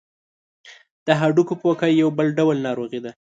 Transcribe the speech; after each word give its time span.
د 1.05 1.07
هډوکو 1.19 1.53
پوکی 1.61 1.91
یو 2.01 2.09
بل 2.17 2.27
ډول 2.37 2.57
ناروغي 2.67 2.99
ده. 3.05 3.11